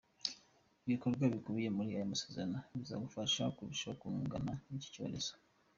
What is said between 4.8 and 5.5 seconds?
cyorezo.